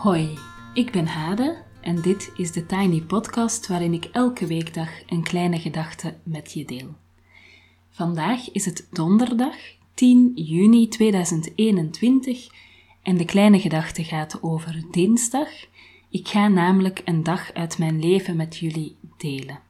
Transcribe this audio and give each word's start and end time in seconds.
Hoi, 0.00 0.38
ik 0.74 0.92
ben 0.92 1.06
Hade 1.06 1.62
en 1.80 2.00
dit 2.00 2.32
is 2.36 2.52
de 2.52 2.66
Tiny 2.66 3.00
Podcast 3.00 3.66
waarin 3.66 3.92
ik 3.92 4.04
elke 4.04 4.46
weekdag 4.46 4.88
een 5.06 5.22
kleine 5.22 5.58
gedachte 5.58 6.14
met 6.22 6.52
je 6.52 6.64
deel. 6.64 6.94
Vandaag 7.90 8.50
is 8.50 8.64
het 8.64 8.88
donderdag 8.90 9.54
10 9.94 10.32
juni 10.34 10.88
2021 10.88 12.48
en 13.02 13.16
de 13.16 13.24
kleine 13.24 13.60
gedachte 13.60 14.04
gaat 14.04 14.42
over 14.42 14.84
dinsdag. 14.90 15.48
Ik 16.10 16.28
ga 16.28 16.48
namelijk 16.48 17.02
een 17.04 17.22
dag 17.22 17.52
uit 17.52 17.78
mijn 17.78 18.00
leven 18.00 18.36
met 18.36 18.56
jullie 18.56 18.96
delen. 19.16 19.60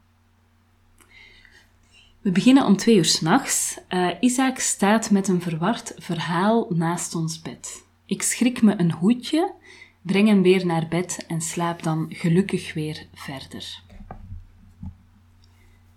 We 2.21 2.31
beginnen 2.31 2.67
om 2.67 2.77
twee 2.77 2.97
uur 2.97 3.05
s'nachts. 3.05 3.79
Uh, 3.89 4.09
Isaac 4.21 4.59
staat 4.59 5.11
met 5.11 5.29
een 5.29 5.43
verward 5.43 5.95
verhaal 5.99 6.67
naast 6.69 7.15
ons 7.15 7.43
bed. 7.43 7.85
Ik 8.07 8.23
schrik 8.23 8.63
me 8.63 8.75
een 8.79 8.93
hoedje 8.93 9.59
breng 10.03 10.29
hem 10.29 10.43
weer 10.43 10.67
naar 10.67 10.89
bed 10.89 11.25
en 11.29 11.41
slaap 11.41 11.83
dan 11.83 12.07
gelukkig 12.09 12.75
weer 12.75 13.07
verder. 13.15 13.83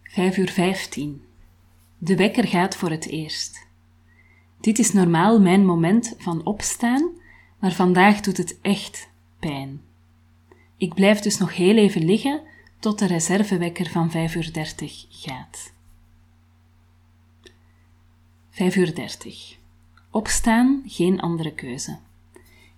5 0.04 0.38
uur 0.38 0.50
15. 0.50 1.24
De 1.98 2.16
wekker 2.16 2.48
gaat 2.48 2.76
voor 2.76 2.90
het 2.90 3.08
eerst. 3.08 3.68
Dit 4.60 4.80
is 4.80 4.94
normaal 4.94 5.42
mijn 5.42 5.66
moment 5.66 6.16
van 6.18 6.46
opstaan, 6.46 7.10
maar 7.60 7.72
vandaag 7.72 8.20
doet 8.20 8.38
het 8.38 8.60
echt 8.62 9.10
pijn. 9.40 9.82
Ik 10.78 10.94
blijf 10.94 11.20
dus 11.20 11.38
nog 11.38 11.56
heel 11.56 11.78
even 11.78 12.06
liggen 12.06 12.42
tot 12.80 13.00
de 13.00 13.06
reservewekker 13.06 13.90
van 13.90 14.12
5 14.12 14.36
uur 14.36 14.54
30 14.54 15.06
gaat. 15.10 15.74
5 18.50 18.76
uur 18.76 18.96
30. 18.96 19.58
Opstaan, 20.10 20.84
geen 20.86 21.22
andere 21.22 21.54
keuze. 21.54 21.98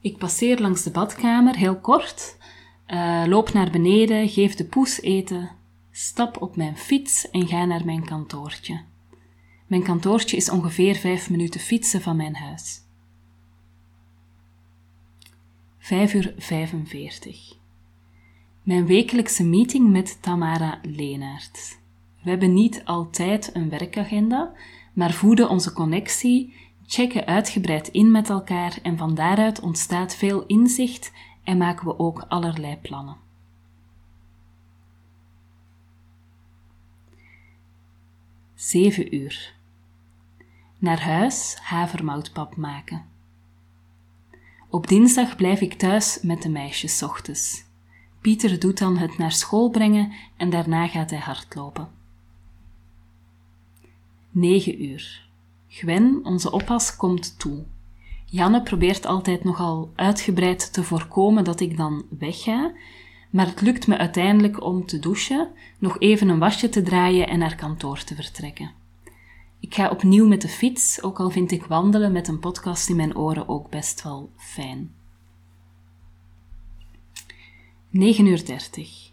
Ik 0.06 0.17
passeer 0.17 0.59
langs 0.59 0.84
de 0.84 0.92
badkamer 0.92 1.56
heel 1.56 1.80
kort, 1.80 2.38
uh, 2.88 3.23
loop 3.28 3.53
naar 3.53 3.72
beneden, 3.72 4.30
geef 4.30 4.56
de 4.56 4.66
poes 4.66 5.02
eten, 5.02 5.52
stap 5.92 6.42
op 6.42 6.56
mijn 6.56 6.78
fiets 6.78 7.30
en 7.30 7.48
ga 7.48 7.66
naar 7.66 7.86
mijn 7.86 8.06
kantoortje. 8.06 8.81
Mijn 9.67 9.83
kantoortje 9.83 10.38
is 10.38 10.50
ongeveer 10.50 10.95
vijf 10.95 11.30
minuten 11.30 11.59
fietsen 11.59 12.02
van 12.02 12.16
mijn 12.16 12.36
huis. 12.36 12.81
5 15.78 16.14
uur 16.14 16.33
45. 16.38 17.53
Mijn 18.64 18.86
wekelijkse 18.86 19.44
meeting 19.44 19.89
met 19.89 20.17
Tamara 20.22 20.80
Leenaert. 20.81 21.80
We 22.23 22.30
hebben 22.30 22.53
niet 22.53 22.81
altijd 22.86 23.50
een 23.53 23.70
werkagenda, 23.70 24.53
maar 24.94 25.14
voeden 25.14 25.50
onze 25.50 25.73
connectie 25.73 26.53
checken 26.88 27.25
uitgebreid 27.25 27.88
in 27.88 28.11
met 28.11 28.30
elkaar 28.30 28.78
en 28.81 28.97
van 28.97 29.16
daaruit 29.16 29.59
ontstaat 29.59 30.16
veel 30.16 30.45
inzicht 30.45 31.11
en 31.44 31.58
maken 31.58 31.88
we 31.88 32.00
ook 32.00 32.25
allerlei 32.27 32.77
plannen. 32.77 33.17
Zeven 38.55 39.16
uur. 39.16 39.53
Naar 40.77 41.02
huis 41.02 41.58
havermoutpap 41.61 42.55
maken. 42.55 43.05
Op 44.70 44.88
dinsdag 44.88 45.36
blijf 45.36 45.61
ik 45.61 45.73
thuis 45.73 46.20
met 46.22 46.42
de 46.42 46.49
meisjes 46.49 47.03
ochtends. 47.03 47.64
Pieter 48.22 48.60
doet 48.60 48.77
dan 48.77 48.98
het 48.98 49.17
naar 49.17 49.31
school 49.31 49.70
brengen 49.70 50.11
en 50.37 50.49
daarna 50.49 50.87
gaat 50.87 51.10
hij 51.10 51.20
hardlopen. 51.20 51.89
9 54.31 54.83
uur. 54.83 55.27
Gwen, 55.75 56.19
onze 56.23 56.52
oppas, 56.52 56.95
komt 56.95 57.39
toe. 57.39 57.63
Janne 58.25 58.63
probeert 58.63 59.05
altijd 59.05 59.43
nogal 59.43 59.91
uitgebreid 59.95 60.73
te 60.73 60.83
voorkomen 60.83 61.43
dat 61.43 61.59
ik 61.59 61.77
dan 61.77 62.05
wegga, 62.19 62.73
maar 63.30 63.45
het 63.45 63.61
lukt 63.61 63.87
me 63.87 63.97
uiteindelijk 63.97 64.63
om 64.63 64.86
te 64.86 64.99
douchen, 64.99 65.52
nog 65.80 65.99
even 65.99 66.30
een 66.30 66.39
wasje 66.39 66.69
te 66.69 66.81
draaien 66.81 67.27
en 67.27 67.39
naar 67.39 67.55
kantoor 67.55 68.03
te 68.03 68.15
vertrekken. 68.15 68.71
Ik 69.59 69.75
ga 69.75 69.89
opnieuw 69.89 70.27
met 70.27 70.41
de 70.41 70.47
fiets, 70.47 71.03
ook 71.03 71.19
al 71.19 71.30
vind 71.30 71.52
ik 71.52 71.65
wandelen 71.65 72.11
met 72.11 72.27
een 72.27 72.39
podcast 72.39 72.89
in 72.89 72.95
mijn 72.95 73.17
oren 73.17 73.49
ook 73.49 73.69
best 73.69 74.03
wel 74.03 74.30
fijn. 74.36 74.93
9 77.89 78.25
uur 78.25 78.45
30. 78.45 79.11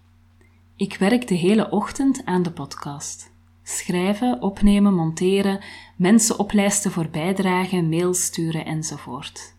Ik 0.77 0.97
werk 0.97 1.29
de 1.29 1.35
hele 1.35 1.71
ochtend 1.71 2.25
aan 2.25 2.43
de 2.43 2.53
podcast. 2.53 3.32
Schrijven, 3.63 4.43
opnemen, 4.43 4.95
monteren, 4.95 5.61
mensen 5.97 6.39
oplijsten 6.39 6.91
voor 6.91 7.09
bijdragen, 7.09 7.89
mails 7.89 8.25
sturen 8.25 8.65
enzovoort. 8.65 9.55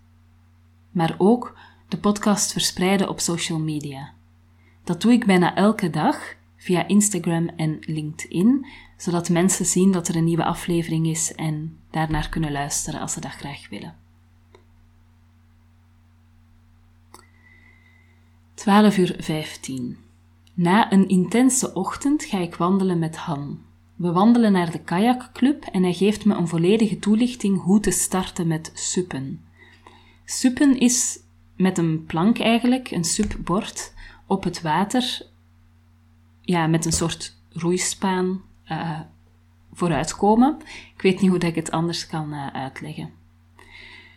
Maar 0.91 1.15
ook 1.17 1.57
de 1.87 1.97
podcast 1.97 2.51
verspreiden 2.51 3.09
op 3.09 3.19
social 3.19 3.59
media. 3.59 4.13
Dat 4.83 5.01
doe 5.01 5.11
ik 5.11 5.25
bijna 5.25 5.55
elke 5.55 5.89
dag 5.89 6.35
via 6.57 6.87
Instagram 6.87 7.47
en 7.47 7.77
LinkedIn, 7.79 8.65
zodat 8.97 9.29
mensen 9.29 9.65
zien 9.65 9.91
dat 9.91 10.07
er 10.07 10.15
een 10.15 10.23
nieuwe 10.23 10.45
aflevering 10.45 11.07
is 11.07 11.35
en 11.35 11.79
daarnaar 11.91 12.29
kunnen 12.29 12.51
luisteren 12.51 12.99
als 12.99 13.13
ze 13.13 13.21
dat 13.21 13.31
graag 13.31 13.69
willen. 13.69 13.95
12 18.53 18.97
uur 18.97 19.15
15. 19.17 19.97
Na 20.53 20.91
een 20.91 21.07
intense 21.07 21.73
ochtend 21.73 22.23
ga 22.23 22.37
ik 22.37 22.55
wandelen 22.55 22.99
met 22.99 23.15
Han, 23.15 23.59
we 24.03 24.11
wandelen 24.11 24.51
naar 24.51 24.71
de 24.71 24.79
kajakclub 24.79 25.63
en 25.63 25.83
hij 25.83 25.93
geeft 25.93 26.25
me 26.25 26.35
een 26.35 26.47
volledige 26.47 26.99
toelichting 26.99 27.61
hoe 27.61 27.79
te 27.79 27.91
starten 27.91 28.47
met 28.47 28.71
suppen. 28.73 29.45
Suppen 30.25 30.79
is 30.79 31.19
met 31.57 31.77
een 31.77 32.05
plank 32.05 32.39
eigenlijk, 32.39 32.91
een 32.91 33.03
suppbord, 33.03 33.93
op 34.27 34.43
het 34.43 34.61
water, 34.61 35.21
ja, 36.41 36.67
met 36.67 36.85
een 36.85 36.91
soort 36.91 37.37
roeispaan 37.49 38.41
uh, 38.71 38.99
vooruitkomen. 39.73 40.57
Ik 40.95 41.01
weet 41.01 41.21
niet 41.21 41.29
hoe 41.29 41.39
dat 41.39 41.49
ik 41.49 41.55
het 41.55 41.71
anders 41.71 42.07
kan 42.07 42.33
uh, 42.33 42.47
uitleggen. 42.47 43.09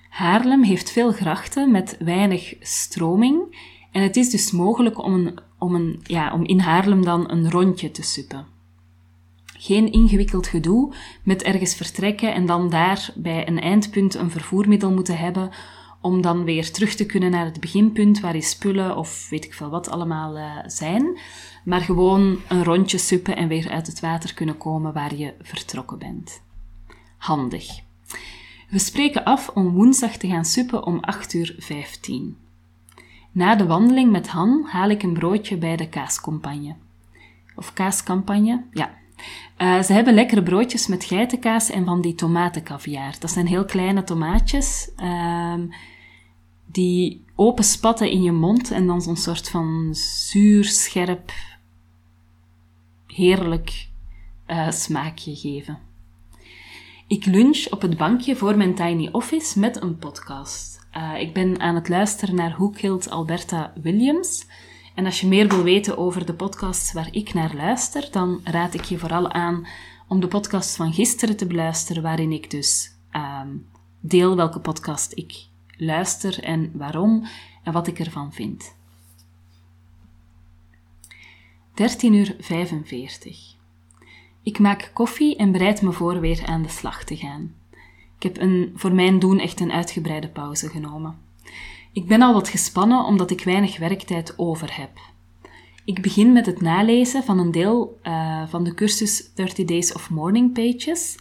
Haarlem 0.08 0.62
heeft 0.62 0.90
veel 0.90 1.12
grachten 1.12 1.70
met 1.70 1.96
weinig 1.98 2.54
stroming 2.60 3.58
en 3.92 4.02
het 4.02 4.16
is 4.16 4.30
dus 4.30 4.50
mogelijk 4.50 5.02
om, 5.04 5.12
een, 5.12 5.38
om, 5.58 5.74
een, 5.74 6.00
ja, 6.02 6.32
om 6.32 6.44
in 6.44 6.58
Haarlem 6.58 7.04
dan 7.04 7.30
een 7.30 7.50
rondje 7.50 7.90
te 7.90 8.02
suppen. 8.02 8.55
Geen 9.66 9.92
ingewikkeld 9.92 10.46
gedoe 10.46 10.94
met 11.22 11.42
ergens 11.42 11.74
vertrekken 11.74 12.34
en 12.34 12.46
dan 12.46 12.70
daar 12.70 13.10
bij 13.14 13.48
een 13.48 13.60
eindpunt 13.60 14.14
een 14.14 14.30
vervoermiddel 14.30 14.92
moeten 14.92 15.18
hebben 15.18 15.50
om 16.00 16.20
dan 16.20 16.44
weer 16.44 16.72
terug 16.72 16.94
te 16.94 17.06
kunnen 17.06 17.30
naar 17.30 17.44
het 17.44 17.60
beginpunt 17.60 18.20
waar 18.20 18.34
je 18.34 18.42
spullen 18.42 18.96
of 18.96 19.28
weet 19.28 19.44
ik 19.44 19.54
veel 19.54 19.70
wat 19.70 19.90
allemaal 19.90 20.38
uh, 20.38 20.56
zijn. 20.66 21.18
Maar 21.64 21.80
gewoon 21.80 22.40
een 22.48 22.64
rondje 22.64 22.98
suppen 22.98 23.36
en 23.36 23.48
weer 23.48 23.70
uit 23.70 23.86
het 23.86 24.00
water 24.00 24.34
kunnen 24.34 24.56
komen 24.56 24.92
waar 24.92 25.14
je 25.14 25.34
vertrokken 25.42 25.98
bent. 25.98 26.42
Handig. 27.16 27.80
We 28.68 28.78
spreken 28.78 29.24
af 29.24 29.48
om 29.48 29.72
woensdag 29.72 30.16
te 30.16 30.28
gaan 30.28 30.44
suppen 30.44 30.86
om 30.86 31.00
8 31.00 31.34
uur 31.34 31.54
15. 31.58 32.36
Na 33.32 33.56
de 33.56 33.66
wandeling 33.66 34.10
met 34.10 34.28
Han 34.28 34.64
haal 34.66 34.90
ik 34.90 35.02
een 35.02 35.12
broodje 35.12 35.56
bij 35.56 35.76
de 35.76 35.88
kaascompagne. 35.88 36.74
Of 37.56 37.72
kaascampagne, 37.72 38.64
ja, 38.70 39.04
uh, 39.58 39.82
ze 39.82 39.92
hebben 39.92 40.14
lekkere 40.14 40.42
broodjes 40.42 40.86
met 40.86 41.04
geitenkaas 41.04 41.70
en 41.70 41.84
van 41.84 42.00
die 42.00 42.14
tomatencaviar. 42.14 43.14
Dat 43.18 43.30
zijn 43.30 43.46
heel 43.46 43.64
kleine 43.64 44.04
tomaatjes 44.04 44.90
um, 45.02 45.70
die 46.66 47.24
open 47.34 47.64
spatten 47.64 48.10
in 48.10 48.22
je 48.22 48.32
mond 48.32 48.70
en 48.70 48.86
dan 48.86 49.02
zo'n 49.02 49.16
soort 49.16 49.48
van 49.48 49.94
zuur, 49.94 50.64
scherp, 50.64 51.32
heerlijk 53.06 53.88
uh, 54.46 54.70
smaakje 54.70 55.36
geven. 55.36 55.78
Ik 57.06 57.24
lunch 57.24 57.66
op 57.70 57.82
het 57.82 57.96
bankje 57.96 58.36
voor 58.36 58.56
mijn 58.56 58.74
tiny 58.74 59.08
office 59.12 59.58
met 59.58 59.82
een 59.82 59.98
podcast. 59.98 60.86
Uh, 60.96 61.20
ik 61.20 61.34
ben 61.34 61.60
aan 61.60 61.74
het 61.74 61.88
luisteren 61.88 62.34
naar 62.34 62.56
Killed 62.74 63.10
Alberta 63.10 63.72
Williams. 63.82 64.46
En 64.96 65.04
als 65.04 65.20
je 65.20 65.26
meer 65.26 65.48
wil 65.48 65.62
weten 65.62 65.98
over 65.98 66.26
de 66.26 66.34
podcasts 66.34 66.92
waar 66.92 67.08
ik 67.10 67.34
naar 67.34 67.54
luister, 67.54 68.08
dan 68.10 68.40
raad 68.44 68.74
ik 68.74 68.84
je 68.84 68.98
vooral 68.98 69.30
aan 69.30 69.66
om 70.08 70.20
de 70.20 70.28
podcast 70.28 70.76
van 70.76 70.92
gisteren 70.92 71.36
te 71.36 71.46
beluisteren, 71.46 72.02
waarin 72.02 72.32
ik 72.32 72.50
dus 72.50 72.90
um, 73.12 73.66
deel 74.00 74.36
welke 74.36 74.60
podcast 74.60 75.12
ik 75.14 75.46
luister 75.76 76.42
en 76.42 76.70
waarom 76.74 77.26
en 77.62 77.72
wat 77.72 77.86
ik 77.86 77.98
ervan 77.98 78.32
vind. 78.32 78.74
13 81.74 82.12
uur 82.12 82.36
45. 82.38 83.54
Ik 84.42 84.58
maak 84.58 84.90
koffie 84.92 85.36
en 85.36 85.52
bereid 85.52 85.82
me 85.82 85.92
voor 85.92 86.20
weer 86.20 86.46
aan 86.46 86.62
de 86.62 86.68
slag 86.68 87.04
te 87.04 87.16
gaan. 87.16 87.54
Ik 88.16 88.22
heb 88.22 88.40
een, 88.40 88.72
voor 88.74 88.92
mijn 88.92 89.18
doen 89.18 89.38
echt 89.38 89.60
een 89.60 89.72
uitgebreide 89.72 90.28
pauze 90.28 90.68
genomen. 90.68 91.18
Ik 91.96 92.06
ben 92.06 92.22
al 92.22 92.32
wat 92.32 92.48
gespannen 92.48 93.04
omdat 93.04 93.30
ik 93.30 93.44
weinig 93.44 93.78
werktijd 93.78 94.38
over 94.38 94.76
heb. 94.76 94.90
Ik 95.84 96.02
begin 96.02 96.32
met 96.32 96.46
het 96.46 96.60
nalezen 96.60 97.24
van 97.24 97.38
een 97.38 97.50
deel 97.50 97.98
uh, 98.02 98.48
van 98.48 98.64
de 98.64 98.74
cursus 98.74 99.34
30 99.34 99.64
Days 99.66 99.92
of 99.92 100.10
Morning 100.10 100.52
Pages. 100.52 101.16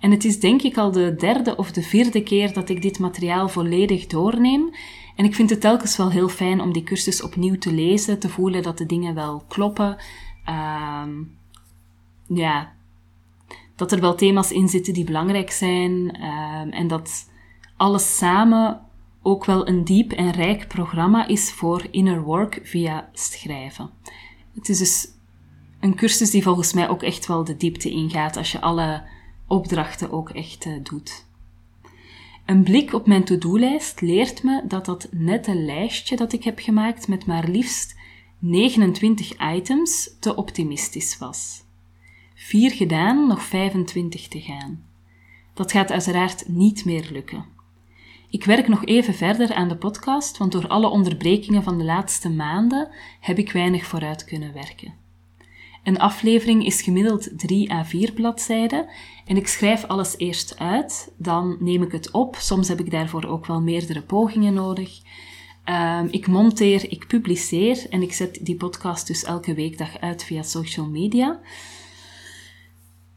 En 0.00 0.10
het 0.10 0.24
is 0.24 0.40
denk 0.40 0.62
ik 0.62 0.76
al 0.76 0.92
de 0.92 1.14
derde 1.14 1.56
of 1.56 1.72
de 1.72 1.82
vierde 1.82 2.22
keer 2.22 2.52
dat 2.52 2.68
ik 2.68 2.82
dit 2.82 2.98
materiaal 2.98 3.48
volledig 3.48 4.06
doorneem. 4.06 4.70
En 5.16 5.24
ik 5.24 5.34
vind 5.34 5.50
het 5.50 5.60
telkens 5.60 5.96
wel 5.96 6.10
heel 6.10 6.28
fijn 6.28 6.60
om 6.60 6.72
die 6.72 6.84
cursus 6.84 7.22
opnieuw 7.22 7.58
te 7.58 7.72
lezen, 7.72 8.18
te 8.18 8.28
voelen 8.28 8.62
dat 8.62 8.78
de 8.78 8.86
dingen 8.86 9.14
wel 9.14 9.44
kloppen. 9.48 9.96
Ehm, 10.44 11.10
ja, 12.26 12.72
dat 13.76 13.92
er 13.92 14.00
wel 14.00 14.14
thema's 14.14 14.50
in 14.50 14.68
zitten 14.68 14.92
die 14.92 15.04
belangrijk 15.04 15.50
zijn 15.50 16.12
ehm, 16.12 16.68
en 16.68 16.88
dat 16.88 17.30
alles 17.76 18.16
samen 18.16 18.86
ook 19.22 19.44
wel 19.44 19.68
een 19.68 19.84
diep 19.84 20.12
en 20.12 20.30
rijk 20.30 20.68
programma 20.68 21.26
is 21.26 21.52
voor 21.52 21.86
inner 21.90 22.22
work 22.22 22.60
via 22.62 23.08
schrijven. 23.12 23.90
Het 24.54 24.68
is 24.68 24.78
dus 24.78 25.08
een 25.80 25.94
cursus 25.94 26.30
die 26.30 26.42
volgens 26.42 26.72
mij 26.72 26.88
ook 26.88 27.02
echt 27.02 27.26
wel 27.26 27.44
de 27.44 27.56
diepte 27.56 27.90
ingaat 27.90 28.36
als 28.36 28.52
je 28.52 28.60
alle 28.60 29.02
opdrachten 29.46 30.10
ook 30.10 30.30
echt 30.30 30.66
uh, 30.66 30.72
doet. 30.82 31.26
Een 32.46 32.62
blik 32.62 32.92
op 32.92 33.06
mijn 33.06 33.24
to-do-lijst 33.24 34.00
leert 34.00 34.42
me 34.42 34.62
dat 34.66 34.84
dat 34.84 35.08
nette 35.10 35.54
lijstje 35.54 36.16
dat 36.16 36.32
ik 36.32 36.44
heb 36.44 36.58
gemaakt 36.58 37.08
met 37.08 37.26
maar 37.26 37.48
liefst 37.48 37.96
29 38.38 39.52
items 39.54 40.10
te 40.20 40.36
optimistisch 40.36 41.18
was. 41.18 41.62
Vier 42.34 42.70
gedaan, 42.70 43.26
nog 43.26 43.42
25 43.42 44.28
te 44.28 44.40
gaan. 44.40 44.84
Dat 45.54 45.72
gaat 45.72 45.90
uiteraard 45.90 46.48
niet 46.48 46.84
meer 46.84 47.08
lukken. 47.12 47.44
Ik 48.30 48.44
werk 48.44 48.68
nog 48.68 48.84
even 48.84 49.14
verder 49.14 49.54
aan 49.54 49.68
de 49.68 49.76
podcast, 49.76 50.36
want 50.36 50.52
door 50.52 50.68
alle 50.68 50.88
onderbrekingen 50.88 51.62
van 51.62 51.78
de 51.78 51.84
laatste 51.84 52.30
maanden 52.30 52.88
heb 53.20 53.38
ik 53.38 53.52
weinig 53.52 53.86
vooruit 53.86 54.24
kunnen 54.24 54.52
werken. 54.52 54.94
Een 55.84 55.98
aflevering 55.98 56.64
is 56.66 56.82
gemiddeld 56.82 57.38
3 57.38 57.72
à 57.72 57.84
4 57.84 58.12
bladzijden 58.12 58.86
en 59.26 59.36
ik 59.36 59.48
schrijf 59.48 59.84
alles 59.84 60.18
eerst 60.18 60.58
uit, 60.58 61.12
dan 61.16 61.56
neem 61.60 61.82
ik 61.82 61.92
het 61.92 62.10
op. 62.10 62.36
Soms 62.36 62.68
heb 62.68 62.80
ik 62.80 62.90
daarvoor 62.90 63.24
ook 63.24 63.46
wel 63.46 63.60
meerdere 63.60 64.02
pogingen 64.02 64.54
nodig. 64.54 65.00
Um, 65.64 66.08
ik 66.10 66.26
monteer, 66.26 66.90
ik 66.90 67.06
publiceer 67.06 67.86
en 67.90 68.02
ik 68.02 68.12
zet 68.12 68.38
die 68.42 68.56
podcast 68.56 69.06
dus 69.06 69.24
elke 69.24 69.54
weekdag 69.54 69.98
uit 70.00 70.24
via 70.24 70.42
social 70.42 70.86
media. 70.86 71.40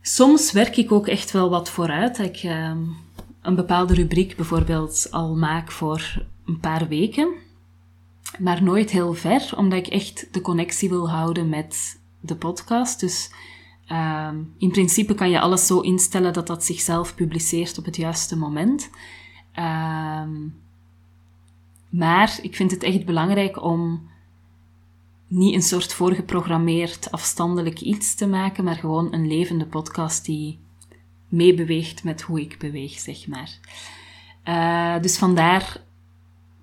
Soms 0.02 0.52
werk 0.52 0.78
ik 0.78 0.92
ook 0.92 1.08
echt 1.08 1.32
wel 1.32 1.50
wat 1.50 1.70
vooruit. 1.70 2.20
Ik 2.20 2.44
um, 2.44 2.96
een 3.42 3.56
bepaalde 3.56 3.94
rubriek 3.94 4.36
bijvoorbeeld 4.36 5.08
al 5.12 5.36
maak 5.36 5.72
voor 5.72 6.26
een 6.46 6.60
paar 6.60 6.88
weken, 6.88 7.34
maar 8.40 8.64
nooit 8.64 8.92
heel 8.92 9.14
ver, 9.14 9.54
omdat 9.58 9.80
ik 9.80 9.88
echt 9.88 10.34
de 10.34 10.42
connectie 10.42 10.90
wil 10.90 11.10
houden 11.10 11.50
met 11.50 12.02
de 12.20 12.36
podcast. 12.36 13.00
Dus 13.00 13.32
um, 13.92 14.54
in 14.58 14.72
principe 14.72 15.16
kan 15.16 15.30
je 15.30 15.40
alles 15.40 15.68
zo 15.68 15.80
instellen 15.80 16.34
dat 16.34 16.48
dat 16.48 16.66
zichzelf 16.66 17.16
publiceert 17.16 17.78
op 17.78 17.86
het 17.86 17.96
juiste 17.96 18.38
moment. 18.38 18.90
Um, 19.56 20.60
maar 21.90 22.40
ik 22.42 22.56
vind 22.56 22.72
het 22.72 22.84
echt 22.84 23.06
belangrijk 23.06 23.64
om 23.64 24.10
niet 25.28 25.54
een 25.54 25.62
soort 25.62 25.94
voorgeprogrammeerd 25.94 27.12
afstandelijk 27.12 27.82
iets 27.82 28.16
te 28.16 28.28
maken, 28.28 28.64
maar 28.64 28.76
gewoon 28.76 29.14
een 29.14 29.28
levende 29.28 29.66
podcast 29.66 30.26
die 30.26 30.60
meebeweegt 31.32 32.04
met 32.04 32.22
hoe 32.22 32.42
ik 32.42 32.58
beweeg, 32.60 33.00
zeg 33.00 33.28
maar. 33.28 33.60
Uh, 34.46 35.02
dus 35.02 35.18
vandaar 35.18 35.78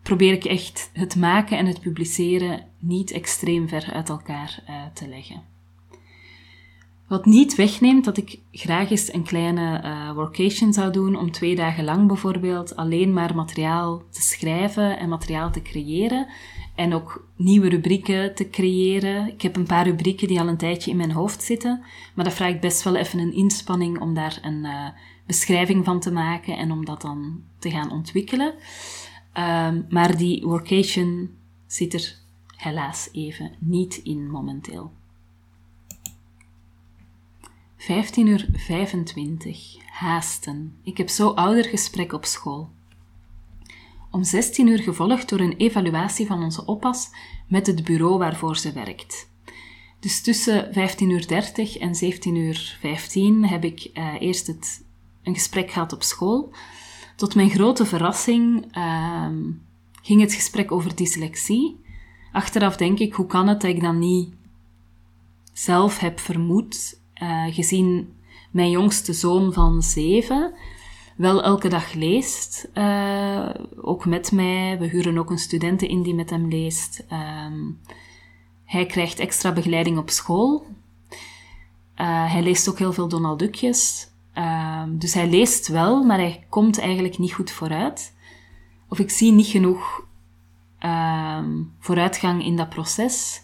probeer 0.02 0.32
ik 0.32 0.44
echt 0.44 0.90
het 0.92 1.16
maken 1.16 1.58
en 1.58 1.66
het 1.66 1.80
publiceren 1.80 2.64
niet 2.78 3.10
extreem 3.10 3.68
ver 3.68 3.92
uit 3.92 4.08
elkaar 4.08 4.62
uh, 4.68 4.82
te 4.92 5.08
leggen. 5.08 5.42
Wat 7.08 7.24
niet 7.24 7.54
wegneemt 7.54 8.04
dat 8.04 8.16
ik 8.16 8.40
graag 8.52 8.90
eens 8.90 9.12
een 9.12 9.22
kleine 9.22 9.82
uh, 9.84 10.12
workation 10.12 10.72
zou 10.72 10.92
doen 10.92 11.16
om 11.16 11.30
twee 11.30 11.56
dagen 11.56 11.84
lang 11.84 12.06
bijvoorbeeld 12.06 12.76
alleen 12.76 13.12
maar 13.12 13.34
materiaal 13.34 14.02
te 14.10 14.22
schrijven 14.22 14.98
en 14.98 15.08
materiaal 15.08 15.50
te 15.50 15.62
creëren 15.62 16.26
en 16.74 16.94
ook 16.94 17.28
nieuwe 17.36 17.68
rubrieken 17.68 18.34
te 18.34 18.50
creëren. 18.50 19.26
Ik 19.26 19.42
heb 19.42 19.56
een 19.56 19.66
paar 19.66 19.84
rubrieken 19.84 20.28
die 20.28 20.40
al 20.40 20.48
een 20.48 20.56
tijdje 20.56 20.90
in 20.90 20.96
mijn 20.96 21.10
hoofd 21.10 21.42
zitten, 21.42 21.82
maar 22.14 22.24
dat 22.24 22.34
vraagt 22.34 22.60
best 22.60 22.82
wel 22.82 22.96
even 22.96 23.18
een 23.18 23.34
inspanning 23.34 24.00
om 24.00 24.14
daar 24.14 24.38
een 24.42 24.64
uh, 24.64 24.88
beschrijving 25.26 25.84
van 25.84 26.00
te 26.00 26.12
maken 26.12 26.56
en 26.56 26.72
om 26.72 26.84
dat 26.84 27.00
dan 27.02 27.42
te 27.58 27.70
gaan 27.70 27.90
ontwikkelen. 27.90 28.54
Um, 29.38 29.86
maar 29.88 30.16
die 30.16 30.42
workation 30.46 31.30
zit 31.66 31.94
er 31.94 32.16
helaas 32.56 33.08
even 33.12 33.50
niet 33.58 33.96
in 33.96 34.30
momenteel. 34.30 34.92
15 37.88 38.26
uur 38.26 38.48
25. 38.52 39.76
Haasten. 39.90 40.78
Ik 40.82 40.96
heb 40.96 41.08
zo 41.08 41.28
oudergesprek 41.28 42.12
op 42.12 42.24
school. 42.24 42.70
Om 44.10 44.24
16 44.24 44.66
uur 44.66 44.78
gevolgd 44.78 45.28
door 45.28 45.40
een 45.40 45.56
evaluatie 45.56 46.26
van 46.26 46.42
onze 46.42 46.66
oppas 46.66 47.10
met 47.46 47.66
het 47.66 47.84
bureau 47.84 48.18
waarvoor 48.18 48.56
ze 48.56 48.72
werkt. 48.72 49.30
Dus 50.00 50.20
tussen 50.20 50.66
15.30 50.66 50.72
uur 51.00 51.76
en 51.80 51.94
17 51.94 52.36
uur 52.36 52.76
15 52.80 53.46
heb 53.46 53.64
ik 53.64 53.90
uh, 53.94 54.14
eerst 54.20 54.46
het, 54.46 54.84
een 55.22 55.34
gesprek 55.34 55.70
gehad 55.70 55.92
op 55.92 56.02
school. 56.02 56.52
Tot 57.16 57.34
mijn 57.34 57.50
grote 57.50 57.86
verrassing 57.86 58.76
uh, 58.76 59.28
ging 60.02 60.20
het 60.20 60.34
gesprek 60.34 60.72
over 60.72 60.94
dyslexie. 60.94 61.80
Achteraf 62.32 62.76
denk 62.76 62.98
ik, 62.98 63.14
hoe 63.14 63.26
kan 63.26 63.48
het 63.48 63.60
dat 63.60 63.70
ik 63.70 63.80
dan 63.80 63.98
niet 63.98 64.34
zelf 65.52 65.98
heb 65.98 66.20
vermoed 66.20 66.97
uh, 67.22 67.54
gezien 67.54 68.12
mijn 68.50 68.70
jongste 68.70 69.12
zoon 69.12 69.52
van 69.52 69.82
zeven 69.82 70.54
wel 71.18 71.42
elke 71.42 71.68
dag 71.68 71.92
leest, 71.92 72.68
uh, 72.74 73.48
ook 73.80 74.04
met 74.04 74.32
mij. 74.32 74.78
We 74.78 74.86
huren 74.86 75.18
ook 75.18 75.30
een 75.30 75.38
studenten 75.38 75.88
in 75.88 76.02
die 76.02 76.14
met 76.14 76.30
hem 76.30 76.48
leest. 76.48 77.04
Um, 77.12 77.80
hij 78.64 78.86
krijgt 78.86 79.18
extra 79.18 79.52
begeleiding 79.52 79.98
op 79.98 80.10
school. 80.10 80.66
Uh, 81.96 82.32
hij 82.32 82.42
leest 82.42 82.68
ook 82.68 82.78
heel 82.78 82.92
veel 82.92 83.08
Donald 83.08 83.38
Duckjes. 83.38 84.08
Um, 84.34 84.98
dus 84.98 85.14
hij 85.14 85.28
leest 85.28 85.68
wel, 85.68 86.04
maar 86.04 86.18
hij 86.18 86.46
komt 86.48 86.78
eigenlijk 86.78 87.18
niet 87.18 87.32
goed 87.32 87.50
vooruit. 87.50 88.14
Of 88.88 88.98
ik 88.98 89.10
zie 89.10 89.32
niet 89.32 89.46
genoeg 89.46 90.04
um, 90.84 91.72
vooruitgang 91.78 92.44
in 92.44 92.56
dat 92.56 92.68
proces. 92.68 93.42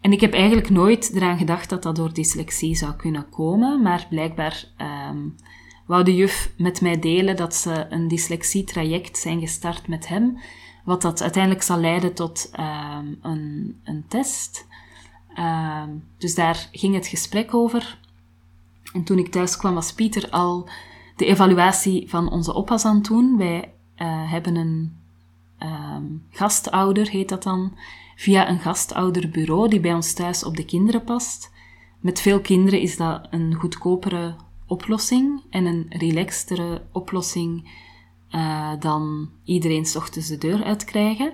En 0.00 0.12
ik 0.12 0.20
heb 0.20 0.32
eigenlijk 0.32 0.70
nooit 0.70 1.12
eraan 1.14 1.38
gedacht 1.38 1.68
dat 1.68 1.82
dat 1.82 1.96
door 1.96 2.12
dyslexie 2.12 2.74
zou 2.74 2.92
kunnen 2.92 3.28
komen, 3.28 3.82
maar 3.82 4.06
blijkbaar 4.10 4.64
um, 5.10 5.36
wou 5.86 6.04
de 6.04 6.14
juf 6.14 6.52
met 6.56 6.80
mij 6.80 6.98
delen 6.98 7.36
dat 7.36 7.54
ze 7.54 7.86
een 7.88 8.08
dyslexietraject 8.08 9.18
zijn 9.18 9.40
gestart 9.40 9.88
met 9.88 10.08
hem, 10.08 10.38
wat 10.84 11.02
dat 11.02 11.22
uiteindelijk 11.22 11.62
zal 11.62 11.78
leiden 11.78 12.14
tot 12.14 12.50
um, 12.60 13.18
een, 13.22 13.80
een 13.84 14.04
test. 14.08 14.66
Um, 15.38 16.04
dus 16.18 16.34
daar 16.34 16.68
ging 16.72 16.94
het 16.94 17.06
gesprek 17.06 17.54
over. 17.54 17.98
En 18.92 19.04
toen 19.04 19.18
ik 19.18 19.30
thuis 19.30 19.56
kwam, 19.56 19.74
was 19.74 19.92
Pieter 19.92 20.30
al 20.30 20.68
de 21.16 21.26
evaluatie 21.26 22.08
van 22.08 22.30
onze 22.30 22.54
oppas 22.54 22.84
aan 22.84 22.94
het 22.94 23.04
doen. 23.04 23.36
Wij 23.36 23.72
uh, 23.96 24.30
hebben 24.30 24.56
een 24.56 24.98
gastouder, 26.30 27.08
heet 27.08 27.28
dat 27.28 27.42
dan, 27.42 27.72
via 28.20 28.48
een 28.48 28.58
gastouderbureau 28.58 29.68
die 29.68 29.80
bij 29.80 29.94
ons 29.94 30.12
thuis 30.12 30.44
op 30.44 30.56
de 30.56 30.64
kinderen 30.64 31.04
past. 31.04 31.52
Met 32.00 32.20
veel 32.20 32.40
kinderen 32.40 32.80
is 32.80 32.96
dat 32.96 33.26
een 33.30 33.54
goedkopere 33.54 34.36
oplossing 34.66 35.42
en 35.50 35.66
een 35.66 35.86
relaxtere 35.88 36.82
oplossing 36.92 37.70
uh, 38.30 38.72
dan 38.78 39.30
iedereen 39.44 39.86
s 39.86 39.96
ochtends 39.96 40.28
de 40.28 40.38
deur 40.38 40.64
uitkrijgen. 40.64 41.32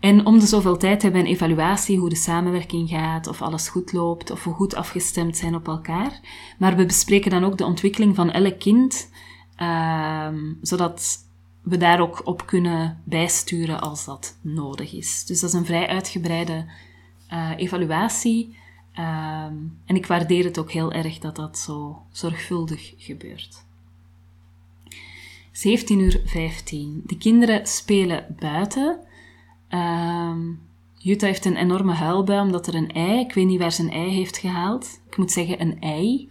En 0.00 0.26
om 0.26 0.38
de 0.38 0.46
zoveel 0.46 0.76
tijd 0.76 1.02
hebben 1.02 1.22
we 1.22 1.28
een 1.28 1.34
evaluatie 1.34 1.98
hoe 1.98 2.08
de 2.08 2.16
samenwerking 2.16 2.88
gaat, 2.88 3.26
of 3.26 3.42
alles 3.42 3.68
goed 3.68 3.92
loopt, 3.92 4.30
of 4.30 4.44
we 4.44 4.50
goed 4.50 4.74
afgestemd 4.74 5.36
zijn 5.36 5.54
op 5.54 5.68
elkaar. 5.68 6.20
Maar 6.58 6.76
we 6.76 6.86
bespreken 6.86 7.30
dan 7.30 7.44
ook 7.44 7.58
de 7.58 7.64
ontwikkeling 7.64 8.14
van 8.14 8.30
elk 8.30 8.58
kind, 8.58 9.10
uh, 9.62 10.28
zodat 10.60 11.27
we 11.68 11.76
daar 11.76 12.00
ook 12.00 12.20
op 12.24 12.46
kunnen 12.46 13.02
bijsturen 13.04 13.80
als 13.80 14.04
dat 14.04 14.38
nodig 14.40 14.92
is. 14.92 15.24
Dus 15.24 15.40
dat 15.40 15.50
is 15.50 15.56
een 15.56 15.64
vrij 15.64 15.86
uitgebreide 15.86 16.64
uh, 17.32 17.50
evaluatie. 17.56 18.56
Um, 18.98 19.78
en 19.84 19.96
ik 19.96 20.06
waardeer 20.06 20.44
het 20.44 20.58
ook 20.58 20.70
heel 20.70 20.92
erg 20.92 21.18
dat 21.18 21.36
dat 21.36 21.58
zo 21.58 22.02
zorgvuldig 22.12 22.94
gebeurt. 22.96 23.64
17 25.52 25.98
uur 25.98 26.20
15. 26.24 27.02
De 27.06 27.16
kinderen 27.16 27.66
spelen 27.66 28.36
buiten. 28.38 28.98
Um, 29.70 30.60
Jutta 30.94 31.26
heeft 31.26 31.44
een 31.44 31.56
enorme 31.56 31.92
huilbui 31.92 32.40
omdat 32.40 32.66
er 32.66 32.74
een 32.74 32.92
ei, 32.92 33.18
ik 33.18 33.32
weet 33.32 33.46
niet 33.46 33.60
waar 33.60 33.72
ze 33.72 33.82
een 33.82 33.90
ei 33.90 34.10
heeft 34.10 34.38
gehaald. 34.38 35.00
Ik 35.06 35.16
moet 35.16 35.30
zeggen 35.30 35.60
een 35.60 35.80
ei, 35.80 36.28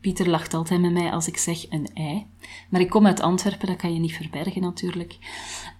Pieter 0.00 0.28
lacht 0.28 0.54
altijd 0.54 0.80
met 0.80 0.92
mij 0.92 1.10
als 1.12 1.28
ik 1.28 1.36
zeg 1.36 1.70
een 1.70 1.88
ei. 1.94 2.26
Maar 2.70 2.80
ik 2.80 2.90
kom 2.90 3.06
uit 3.06 3.20
Antwerpen, 3.20 3.66
dat 3.66 3.76
kan 3.76 3.94
je 3.94 4.00
niet 4.00 4.16
verbergen 4.16 4.62
natuurlijk. 4.62 5.18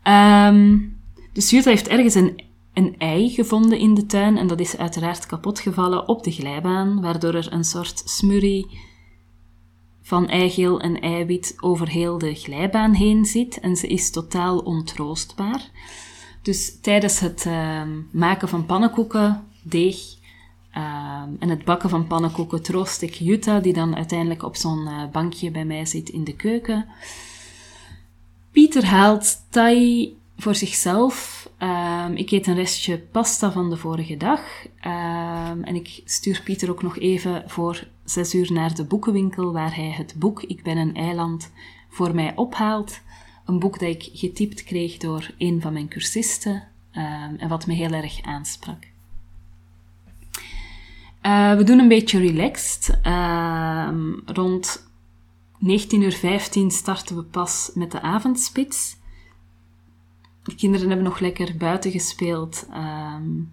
Um, 0.04 0.98
dus 1.32 1.50
Jutta 1.50 1.70
heeft 1.70 1.88
ergens 1.88 2.14
een, 2.14 2.42
een 2.74 2.94
ei 2.98 3.30
gevonden 3.30 3.78
in 3.78 3.94
de 3.94 4.06
tuin 4.06 4.36
en 4.36 4.46
dat 4.46 4.60
is 4.60 4.76
uiteraard 4.76 5.26
kapotgevallen 5.26 6.08
op 6.08 6.24
de 6.24 6.30
glijbaan, 6.30 7.00
waardoor 7.00 7.34
er 7.34 7.52
een 7.52 7.64
soort 7.64 8.02
smurrie 8.04 8.66
van 10.02 10.28
eigeel 10.28 10.80
en 10.80 11.00
eiwit 11.00 11.56
over 11.60 11.88
heel 11.88 12.18
de 12.18 12.34
glijbaan 12.34 12.92
heen 12.92 13.24
zit 13.24 13.60
en 13.60 13.76
ze 13.76 13.86
is 13.86 14.10
totaal 14.10 14.58
ontroostbaar. 14.58 15.70
Dus 16.42 16.80
tijdens 16.80 17.20
het 17.20 17.44
uh, 17.46 17.82
maken 18.10 18.48
van 18.48 18.66
pannenkoeken, 18.66 19.46
deeg 19.62 19.96
uh, 20.76 21.22
en 21.38 21.48
het 21.48 21.64
bakken 21.64 21.90
van 21.90 22.06
pannenkoeken 22.06 22.62
troost 22.62 23.02
ik 23.02 23.14
Jutta, 23.14 23.60
die 23.60 23.72
dan 23.72 23.96
uiteindelijk 23.96 24.42
op 24.42 24.56
zo'n 24.56 24.86
uh, 24.86 25.02
bankje 25.12 25.50
bij 25.50 25.64
mij 25.64 25.86
zit 25.86 26.08
in 26.08 26.24
de 26.24 26.36
keuken. 26.36 26.86
Pieter 28.50 28.84
haalt 28.84 29.36
thai 29.50 30.16
voor 30.36 30.54
zichzelf. 30.54 31.48
Um, 31.58 32.16
ik 32.16 32.30
eet 32.30 32.46
een 32.46 32.54
restje 32.54 32.98
pasta 32.98 33.52
van 33.52 33.70
de 33.70 33.76
vorige 33.76 34.16
dag. 34.16 34.40
Um, 34.64 35.64
en 35.64 35.74
ik 35.74 36.02
stuur 36.04 36.40
Pieter 36.44 36.70
ook 36.70 36.82
nog 36.82 36.98
even 36.98 37.44
voor 37.46 37.88
zes 38.04 38.34
uur 38.34 38.52
naar 38.52 38.74
de 38.74 38.84
boekenwinkel, 38.84 39.52
waar 39.52 39.74
hij 39.74 39.90
het 39.90 40.14
boek 40.16 40.42
Ik 40.42 40.62
ben 40.62 40.76
een 40.76 40.94
eiland 40.94 41.52
voor 41.88 42.14
mij 42.14 42.36
ophaalt. 42.36 43.00
Een 43.44 43.58
boek 43.58 43.78
dat 43.78 43.88
ik 43.88 44.08
getypt 44.12 44.64
kreeg 44.64 44.96
door 44.96 45.30
een 45.38 45.60
van 45.60 45.72
mijn 45.72 45.88
cursisten 45.88 46.68
en 47.38 47.48
wat 47.48 47.66
me 47.66 47.74
heel 47.74 47.92
erg 47.92 48.22
aansprak. 48.22 48.89
Uh, 51.22 51.54
we 51.56 51.64
doen 51.64 51.78
een 51.78 51.88
beetje 51.88 52.18
relaxed. 52.18 52.98
rond 54.26 54.88
19.15 55.52 55.68
uur 55.98 56.70
starten 56.70 57.16
we 57.16 57.22
pas 57.22 57.70
met 57.74 57.90
de 57.90 58.00
avondspits. 58.00 58.96
De 60.42 60.54
kinderen 60.54 60.86
hebben 60.86 61.06
nog 61.06 61.18
lekker 61.18 61.56
buiten 61.56 61.90
gespeeld, 61.90 62.66
um, 62.74 63.52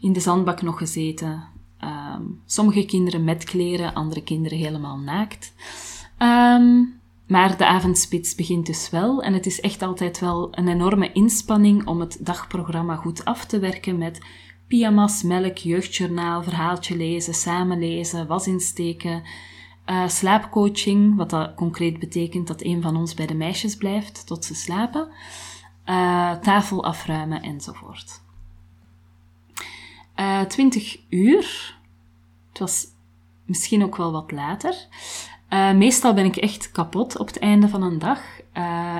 in 0.00 0.12
de 0.12 0.20
zandbak 0.20 0.62
nog 0.62 0.78
gezeten. 0.78 1.44
Um, 1.84 2.42
sommige 2.46 2.84
kinderen 2.84 3.24
met 3.24 3.44
kleren, 3.44 3.94
andere 3.94 4.22
kinderen 4.22 4.58
helemaal 4.58 4.98
naakt. 4.98 5.52
Maar 7.30 7.56
de 7.56 7.66
avondspits 7.66 8.34
begint 8.34 8.66
dus 8.66 8.90
wel 8.90 9.22
en 9.22 9.32
het 9.32 9.46
is 9.46 9.60
echt 9.60 9.82
altijd 9.82 10.18
wel 10.18 10.48
een 10.50 10.68
enorme 10.68 11.12
inspanning 11.12 11.86
om 11.86 12.00
het 12.00 12.18
dagprogramma 12.20 12.96
goed 12.96 13.24
af 13.24 13.44
te 13.44 13.58
werken 13.58 13.98
met 13.98 14.20
pyjamas, 14.70 15.22
melk, 15.22 15.56
jeugdjournaal, 15.56 16.42
verhaaltje 16.42 16.96
lezen, 16.96 17.34
samenlezen, 17.34 18.26
was 18.26 18.46
insteken, 18.46 19.22
uh, 19.86 20.08
slaapcoaching, 20.08 21.16
wat 21.16 21.30
dat 21.30 21.54
concreet 21.54 21.98
betekent 21.98 22.46
dat 22.46 22.62
een 22.62 22.82
van 22.82 22.96
ons 22.96 23.14
bij 23.14 23.26
de 23.26 23.34
meisjes 23.34 23.76
blijft 23.76 24.26
tot 24.26 24.44
ze 24.44 24.54
slapen 24.54 25.08
uh, 25.86 26.32
tafel 26.32 26.84
afruimen 26.84 27.42
enzovoort. 27.42 28.20
Uh, 30.16 30.40
eh, 30.40 30.46
20 30.46 31.00
uur, 31.08 31.76
het 32.48 32.58
was 32.58 32.86
misschien 33.44 33.84
ook 33.84 33.96
wel 33.96 34.12
wat 34.12 34.32
later. 34.32 34.74
Meestal 35.74 36.14
ben 36.14 36.24
ik 36.24 36.36
echt 36.36 36.70
kapot 36.70 37.18
op 37.18 37.26
het 37.26 37.38
einde 37.38 37.68
van 37.68 37.82
een 37.82 37.98
dag. 37.98 38.20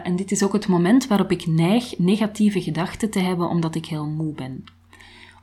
En 0.02 0.16
dit 0.16 0.30
is 0.30 0.42
ook 0.42 0.52
het 0.52 0.68
moment 0.68 1.06
waarop 1.06 1.30
ik 1.30 1.46
neig 1.46 1.98
negatieve 1.98 2.62
gedachten 2.62 3.10
te 3.10 3.18
hebben 3.18 3.48
omdat 3.48 3.74
ik 3.74 3.86
heel 3.86 4.06
moe 4.06 4.34
ben. 4.34 4.64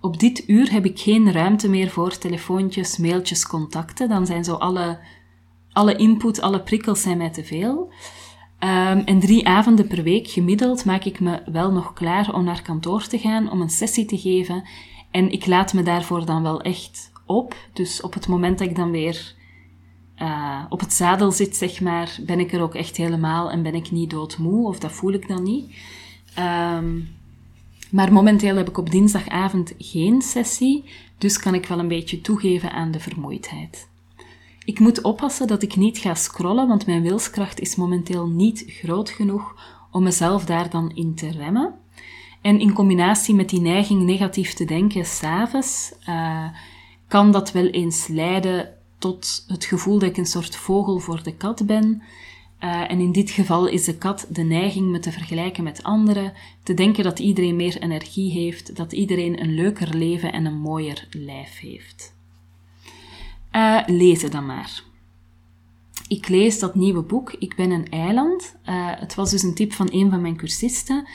Op 0.01 0.19
dit 0.19 0.49
uur 0.49 0.71
heb 0.71 0.85
ik 0.85 0.99
geen 0.99 1.31
ruimte 1.31 1.69
meer 1.69 1.89
voor 1.89 2.17
telefoontjes, 2.17 2.97
mailtjes, 2.97 3.47
contacten. 3.47 4.09
Dan 4.09 4.25
zijn 4.25 4.43
zo 4.43 4.53
alle, 4.53 4.99
alle 5.71 5.95
input, 5.95 6.41
alle 6.41 6.61
prikkels 6.61 7.01
zijn 7.01 7.17
mij 7.17 7.29
te 7.29 7.43
veel. 7.43 7.91
Um, 8.59 8.99
en 8.99 9.19
drie 9.19 9.47
avonden 9.47 9.87
per 9.87 10.03
week 10.03 10.27
gemiddeld 10.27 10.85
maak 10.85 11.03
ik 11.03 11.19
me 11.19 11.41
wel 11.51 11.71
nog 11.71 11.93
klaar 11.93 12.33
om 12.33 12.43
naar 12.43 12.61
kantoor 12.61 13.07
te 13.07 13.17
gaan, 13.17 13.51
om 13.51 13.61
een 13.61 13.69
sessie 13.69 14.05
te 14.05 14.17
geven. 14.17 14.63
En 15.11 15.31
ik 15.31 15.45
laat 15.45 15.73
me 15.73 15.83
daarvoor 15.83 16.25
dan 16.25 16.43
wel 16.43 16.61
echt 16.61 17.11
op. 17.25 17.55
Dus 17.73 18.01
op 18.01 18.13
het 18.13 18.27
moment 18.27 18.59
dat 18.59 18.67
ik 18.67 18.75
dan 18.75 18.91
weer 18.91 19.35
uh, 20.21 20.63
op 20.69 20.79
het 20.79 20.93
zadel 20.93 21.31
zit, 21.31 21.55
zeg 21.55 21.81
maar, 21.81 22.19
ben 22.25 22.39
ik 22.39 22.53
er 22.53 22.61
ook 22.61 22.75
echt 22.75 22.97
helemaal 22.97 23.51
en 23.51 23.63
ben 23.63 23.75
ik 23.75 23.91
niet 23.91 24.09
doodmoe, 24.09 24.67
of 24.67 24.79
dat 24.79 24.91
voel 24.91 25.11
ik 25.11 25.27
dan 25.27 25.43
niet. 25.43 25.75
Um, 26.39 27.16
maar 27.91 28.13
momenteel 28.13 28.55
heb 28.55 28.69
ik 28.69 28.77
op 28.77 28.91
dinsdagavond 28.91 29.73
geen 29.77 30.21
sessie, 30.21 30.83
dus 31.17 31.39
kan 31.39 31.53
ik 31.53 31.65
wel 31.65 31.79
een 31.79 31.87
beetje 31.87 32.21
toegeven 32.21 32.71
aan 32.71 32.91
de 32.91 32.99
vermoeidheid. 32.99 33.87
Ik 34.65 34.79
moet 34.79 35.01
oppassen 35.01 35.47
dat 35.47 35.63
ik 35.63 35.75
niet 35.75 35.97
ga 35.97 36.15
scrollen, 36.15 36.67
want 36.67 36.85
mijn 36.85 37.01
wilskracht 37.01 37.59
is 37.59 37.75
momenteel 37.75 38.27
niet 38.27 38.63
groot 38.67 39.09
genoeg 39.09 39.55
om 39.91 40.03
mezelf 40.03 40.45
daar 40.45 40.69
dan 40.69 40.91
in 40.95 41.15
te 41.15 41.31
remmen. 41.31 41.73
En 42.41 42.59
in 42.59 42.73
combinatie 42.73 43.35
met 43.35 43.49
die 43.49 43.61
neiging 43.61 44.01
negatief 44.01 44.53
te 44.53 44.65
denken 44.65 45.05
s'avonds, 45.05 45.93
uh, 46.09 46.47
kan 47.07 47.31
dat 47.31 47.51
wel 47.51 47.65
eens 47.65 48.07
leiden 48.07 48.73
tot 48.97 49.45
het 49.47 49.65
gevoel 49.65 49.99
dat 49.99 50.09
ik 50.09 50.17
een 50.17 50.25
soort 50.25 50.55
vogel 50.55 50.99
voor 50.99 51.23
de 51.23 51.33
kat 51.35 51.65
ben. 51.65 52.01
Uh, 52.63 52.91
en 52.91 52.99
in 52.99 53.11
dit 53.11 53.29
geval 53.29 53.67
is 53.67 53.83
de 53.83 53.97
kat 53.97 54.27
de 54.29 54.41
neiging 54.41 54.87
me 54.87 54.99
te 54.99 55.11
vergelijken 55.11 55.63
met 55.63 55.83
anderen, 55.83 56.33
te 56.63 56.73
denken 56.73 57.03
dat 57.03 57.19
iedereen 57.19 57.55
meer 57.55 57.81
energie 57.81 58.31
heeft, 58.31 58.75
dat 58.75 58.93
iedereen 58.93 59.41
een 59.41 59.53
leuker 59.53 59.95
leven 59.95 60.31
en 60.31 60.45
een 60.45 60.57
mooier 60.57 61.07
lijf 61.11 61.59
heeft. 61.59 62.15
Uh, 63.51 63.79
lezen 63.85 64.31
dan 64.31 64.45
maar. 64.45 64.83
Ik 66.07 66.27
lees 66.27 66.59
dat 66.59 66.75
nieuwe 66.75 67.01
boek, 67.01 67.33
Ik 67.33 67.55
ben 67.55 67.71
een 67.71 67.89
eiland. 67.89 68.55
Uh, 68.65 68.91
het 68.99 69.15
was 69.15 69.31
dus 69.31 69.43
een 69.43 69.53
tip 69.53 69.73
van 69.73 69.87
een 69.91 70.09
van 70.09 70.21
mijn 70.21 70.37
cursisten. 70.37 71.07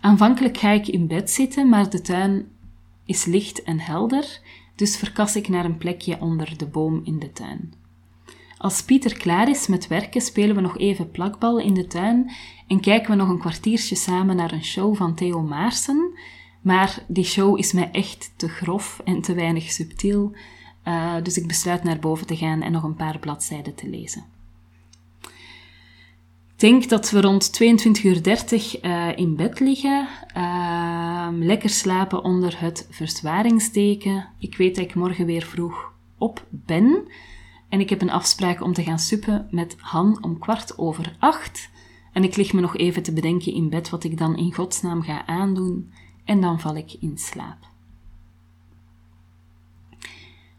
Aanvankelijk 0.00 0.58
ga 0.58 0.70
ik 0.70 0.88
in 0.88 1.06
bed 1.06 1.30
zitten, 1.30 1.68
maar 1.68 1.90
de 1.90 2.00
tuin 2.00 2.48
is 3.04 3.24
licht 3.24 3.62
en 3.62 3.80
helder, 3.80 4.40
dus 4.76 4.96
verkas 4.96 5.36
ik 5.36 5.48
naar 5.48 5.64
een 5.64 5.78
plekje 5.78 6.20
onder 6.20 6.58
de 6.58 6.66
boom 6.66 7.00
in 7.04 7.18
de 7.18 7.32
tuin. 7.32 7.72
Als 8.62 8.82
Pieter 8.82 9.16
klaar 9.16 9.48
is 9.48 9.66
met 9.66 9.86
werken, 9.86 10.20
spelen 10.20 10.54
we 10.54 10.60
nog 10.60 10.78
even 10.78 11.10
plakbal 11.10 11.58
in 11.58 11.74
de 11.74 11.86
tuin 11.86 12.30
en 12.66 12.80
kijken 12.80 13.10
we 13.10 13.16
nog 13.16 13.28
een 13.28 13.38
kwartiertje 13.38 13.94
samen 13.94 14.36
naar 14.36 14.52
een 14.52 14.64
show 14.64 14.96
van 14.96 15.14
Theo 15.14 15.42
Maarsen. 15.42 16.18
Maar 16.60 17.04
die 17.08 17.24
show 17.24 17.58
is 17.58 17.72
mij 17.72 17.88
echt 17.92 18.32
te 18.36 18.48
grof 18.48 19.00
en 19.04 19.20
te 19.20 19.34
weinig 19.34 19.70
subtiel, 19.70 20.32
uh, 20.88 21.14
dus 21.22 21.36
ik 21.36 21.46
besluit 21.46 21.82
naar 21.82 21.98
boven 21.98 22.26
te 22.26 22.36
gaan 22.36 22.62
en 22.62 22.72
nog 22.72 22.82
een 22.82 22.94
paar 22.94 23.18
bladzijden 23.18 23.74
te 23.74 23.88
lezen. 23.88 24.24
Ik 26.54 26.68
denk 26.68 26.88
dat 26.88 27.10
we 27.10 27.20
rond 27.20 27.62
22.30 27.62 28.04
uur 28.04 28.20
uh, 28.82 29.16
in 29.16 29.36
bed 29.36 29.60
liggen. 29.60 30.08
Uh, 30.36 31.28
lekker 31.30 31.70
slapen 31.70 32.24
onder 32.24 32.60
het 32.60 32.86
verzwaringsdeken. 32.90 34.28
Ik 34.38 34.56
weet 34.56 34.74
dat 34.74 34.84
ik 34.84 34.94
morgen 34.94 35.26
weer 35.26 35.42
vroeg 35.42 35.92
op 36.18 36.46
ben. 36.50 37.04
En 37.72 37.80
ik 37.80 37.90
heb 37.90 38.02
een 38.02 38.10
afspraak 38.10 38.62
om 38.62 38.72
te 38.72 38.82
gaan 38.82 38.98
suppen 38.98 39.48
met 39.50 39.76
Han 39.78 40.18
om 40.24 40.38
kwart 40.38 40.78
over 40.78 41.16
acht. 41.18 41.70
En 42.12 42.24
ik 42.24 42.36
lig 42.36 42.52
me 42.52 42.60
nog 42.60 42.76
even 42.76 43.02
te 43.02 43.12
bedenken 43.12 43.54
in 43.54 43.68
bed 43.68 43.90
wat 43.90 44.04
ik 44.04 44.18
dan 44.18 44.36
in 44.36 44.54
godsnaam 44.54 45.02
ga 45.02 45.26
aandoen. 45.26 45.92
En 46.24 46.40
dan 46.40 46.60
val 46.60 46.76
ik 46.76 46.92
in 47.00 47.18
slaap. 47.18 47.58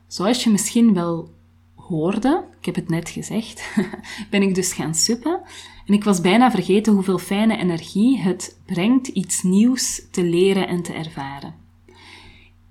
Zoals 0.07 0.43
je 0.43 0.49
misschien 0.49 0.93
wel 0.93 1.33
hoorde, 1.75 2.43
ik 2.59 2.65
heb 2.65 2.75
het 2.75 2.89
net 2.89 3.09
gezegd, 3.09 3.73
ben 4.31 4.41
ik 4.41 4.55
dus 4.55 4.73
gaan 4.73 4.95
suppen. 4.95 5.41
En 5.85 5.93
ik 5.93 6.03
was 6.03 6.21
bijna 6.21 6.51
vergeten 6.51 6.93
hoeveel 6.93 7.19
fijne 7.19 7.57
energie 7.57 8.19
het 8.19 8.59
brengt 8.65 9.07
iets 9.07 9.43
nieuws 9.43 10.07
te 10.11 10.23
leren 10.23 10.67
en 10.67 10.81
te 10.81 10.93
ervaren. 10.93 11.55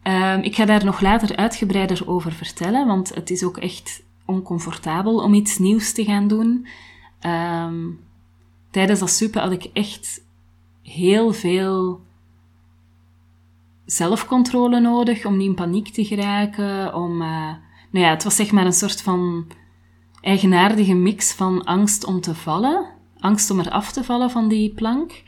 Um, 0.02 0.42
ik 0.42 0.54
ga 0.54 0.64
daar 0.64 0.84
nog 0.84 1.00
later 1.00 1.36
uitgebreider 1.36 2.08
over 2.08 2.32
vertellen, 2.32 2.86
want 2.86 3.14
het 3.14 3.30
is 3.30 3.44
ook 3.44 3.56
echt 3.56 4.02
oncomfortabel 4.26 5.22
om 5.22 5.34
iets 5.34 5.58
nieuws 5.58 5.92
te 5.92 6.04
gaan 6.04 6.28
doen. 6.28 6.66
Um, 7.26 8.00
tijdens 8.70 9.00
dat 9.00 9.10
suppen 9.10 9.42
had 9.42 9.52
ik 9.52 9.64
echt 9.72 10.24
heel 10.82 11.32
veel 11.32 12.00
zelfcontrole 13.84 14.80
nodig 14.80 15.24
om 15.24 15.36
niet 15.36 15.48
in 15.48 15.54
paniek 15.54 15.88
te 15.88 16.04
geraken. 16.04 16.94
Om, 16.94 17.22
uh, 17.22 17.54
nou 17.90 18.04
ja, 18.04 18.10
het 18.10 18.24
was 18.24 18.36
zeg 18.36 18.52
maar 18.52 18.66
een 18.66 18.72
soort 18.72 19.02
van 19.02 19.46
eigenaardige 20.20 20.94
mix 20.94 21.32
van 21.32 21.64
angst 21.64 22.04
om 22.04 22.20
te 22.20 22.34
vallen, 22.34 22.86
angst 23.18 23.50
om 23.50 23.60
eraf 23.60 23.92
te 23.92 24.04
vallen 24.04 24.30
van 24.30 24.48
die 24.48 24.74
plank. 24.74 25.22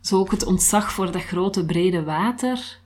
Zo 0.00 0.18
ook 0.18 0.30
het 0.30 0.46
ontzag 0.46 0.92
voor 0.92 1.12
dat 1.12 1.22
grote 1.22 1.64
brede 1.64 2.04
water. 2.04 2.80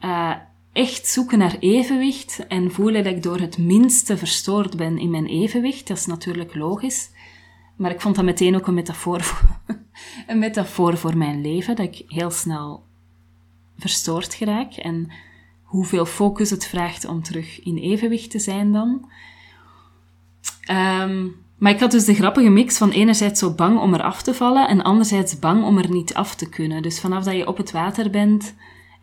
Uh, 0.00 0.34
echt 0.76 1.06
zoeken 1.06 1.38
naar 1.38 1.56
evenwicht 1.58 2.46
en 2.46 2.72
voelen 2.72 3.04
dat 3.04 3.12
ik 3.12 3.22
door 3.22 3.38
het 3.38 3.58
minste 3.58 4.16
verstoord 4.16 4.76
ben 4.76 4.98
in 4.98 5.10
mijn 5.10 5.26
evenwicht. 5.26 5.88
Dat 5.88 5.96
is 5.96 6.06
natuurlijk 6.06 6.54
logisch. 6.54 7.10
Maar 7.76 7.90
ik 7.90 8.00
vond 8.00 8.14
dat 8.14 8.24
meteen 8.24 8.56
ook 8.56 8.66
een 8.66 8.74
metafoor 8.74 9.20
voor, 9.20 9.60
een 10.26 10.38
metafoor 10.38 10.96
voor 10.96 11.16
mijn 11.16 11.40
leven, 11.40 11.76
dat 11.76 11.86
ik 11.86 12.02
heel 12.06 12.30
snel 12.30 12.84
verstoord 13.78 14.34
geraak 14.34 14.72
en 14.72 15.12
hoeveel 15.62 16.06
focus 16.06 16.50
het 16.50 16.66
vraagt 16.66 17.04
om 17.04 17.22
terug 17.22 17.62
in 17.62 17.76
evenwicht 17.76 18.30
te 18.30 18.38
zijn 18.38 18.72
dan. 18.72 19.10
Um, 20.70 21.44
maar 21.58 21.72
ik 21.72 21.80
had 21.80 21.90
dus 21.90 22.04
de 22.04 22.14
grappige 22.14 22.48
mix 22.48 22.78
van 22.78 22.90
enerzijds 22.90 23.40
zo 23.40 23.54
bang 23.54 23.80
om 23.80 23.94
er 23.94 24.02
af 24.02 24.22
te 24.22 24.34
vallen 24.34 24.68
en 24.68 24.82
anderzijds 24.82 25.38
bang 25.38 25.64
om 25.64 25.78
er 25.78 25.90
niet 25.90 26.14
af 26.14 26.34
te 26.34 26.48
kunnen. 26.48 26.82
Dus 26.82 27.00
vanaf 27.00 27.24
dat 27.24 27.34
je 27.34 27.46
op 27.46 27.56
het 27.56 27.70
water 27.70 28.10
bent 28.10 28.54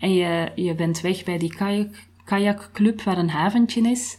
en 0.04 0.14
je, 0.14 0.52
je 0.56 0.76
bent 0.76 1.02
weg 1.02 1.24
bij 1.24 1.38
die 1.38 1.56
kajak, 1.56 2.08
kajakclub 2.24 3.02
waar 3.02 3.18
een 3.18 3.30
haventje 3.30 3.82
is, 3.82 4.18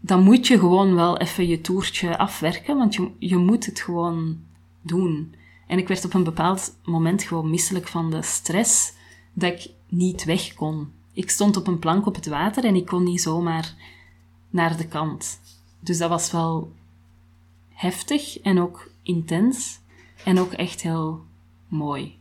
dan 0.00 0.22
moet 0.22 0.46
je 0.46 0.58
gewoon 0.58 0.94
wel 0.94 1.18
even 1.18 1.48
je 1.48 1.60
toertje 1.60 2.18
afwerken, 2.18 2.76
want 2.76 2.94
je, 2.94 3.10
je 3.18 3.36
moet 3.36 3.66
het 3.66 3.80
gewoon 3.80 4.40
doen. 4.82 5.34
En 5.66 5.78
ik 5.78 5.88
werd 5.88 6.04
op 6.04 6.14
een 6.14 6.24
bepaald 6.24 6.78
moment 6.84 7.22
gewoon 7.22 7.50
misselijk 7.50 7.88
van 7.88 8.10
de 8.10 8.22
stress 8.22 8.92
dat 9.32 9.52
ik 9.52 9.70
niet 9.88 10.24
weg 10.24 10.54
kon. 10.54 10.92
Ik 11.12 11.30
stond 11.30 11.56
op 11.56 11.66
een 11.66 11.78
plank 11.78 12.06
op 12.06 12.14
het 12.14 12.26
water 12.26 12.64
en 12.64 12.74
ik 12.74 12.86
kon 12.86 13.04
niet 13.04 13.22
zomaar 13.22 13.74
naar 14.50 14.76
de 14.76 14.86
kant. 14.86 15.40
Dus 15.80 15.98
dat 15.98 16.08
was 16.08 16.30
wel 16.30 16.72
heftig 17.68 18.40
en 18.40 18.60
ook 18.60 18.90
intens 19.02 19.80
en 20.24 20.38
ook 20.38 20.52
echt 20.52 20.82
heel 20.82 21.24
mooi. 21.68 22.18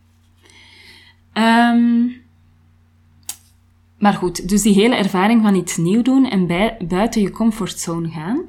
Um, 1.34 2.28
maar 4.00 4.14
goed, 4.14 4.50
dus 4.50 4.62
die 4.62 4.74
hele 4.74 4.96
ervaring 4.96 5.42
van 5.42 5.56
iets 5.56 5.78
nieuw 5.78 6.02
doen 6.02 6.30
en 6.30 6.48
buiten 6.88 7.22
je 7.22 7.32
comfortzone 7.32 8.10
gaan, 8.10 8.46